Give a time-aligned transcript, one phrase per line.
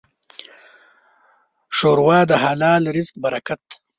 [1.75, 3.75] ښوروا د حلال رزق برکت ده.